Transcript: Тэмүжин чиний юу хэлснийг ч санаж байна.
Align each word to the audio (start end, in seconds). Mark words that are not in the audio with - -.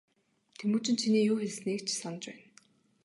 Тэмүжин 0.57 0.95
чиний 1.01 1.25
юу 1.31 1.37
хэлснийг 1.39 1.79
ч 1.87 1.89
санаж 2.01 2.23
байна. 2.29 2.45